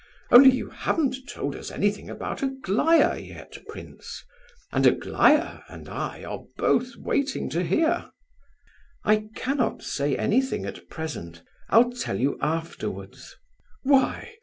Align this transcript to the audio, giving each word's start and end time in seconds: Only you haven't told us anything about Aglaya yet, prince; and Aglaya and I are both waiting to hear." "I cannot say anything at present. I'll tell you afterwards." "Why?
Only 0.31 0.49
you 0.49 0.71
haven't 0.71 1.29
told 1.29 1.55
us 1.55 1.69
anything 1.69 2.09
about 2.09 2.41
Aglaya 2.41 3.17
yet, 3.19 3.59
prince; 3.67 4.23
and 4.71 4.83
Aglaya 4.87 5.59
and 5.69 5.87
I 5.87 6.23
are 6.23 6.41
both 6.57 6.95
waiting 6.95 7.51
to 7.51 7.61
hear." 7.63 8.09
"I 9.05 9.27
cannot 9.35 9.83
say 9.83 10.17
anything 10.17 10.65
at 10.65 10.89
present. 10.89 11.43
I'll 11.69 11.91
tell 11.91 12.19
you 12.19 12.39
afterwards." 12.41 13.35
"Why? 13.83 14.33